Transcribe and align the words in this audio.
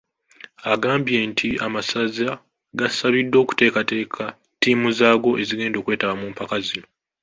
Agambye 0.73 1.17
nti 1.31 1.49
amasaza 1.65 2.29
gasabiddwa 2.79 3.37
okuteekateeka 3.43 4.23
ttiimu 4.55 4.87
zaago 4.97 5.31
ezigenda 5.41 5.77
okwetaba 5.79 6.15
mu 6.21 6.27
mpaka 6.33 6.55
zino. 6.65 6.87